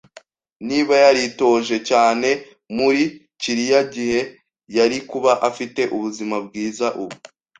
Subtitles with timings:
[0.67, 2.29] Niba yaritoje cyane
[2.77, 3.03] muri
[3.41, 4.21] kiriya gihe,
[4.77, 7.15] yari kuba afite ubuzima bwiza ubu